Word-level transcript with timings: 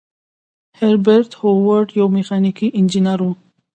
هربرت 0.79 1.31
هوور 1.41 1.83
یو 1.99 2.07
میخانیکي 2.15 2.67
انجینر 2.79 3.19
و. 3.27 3.29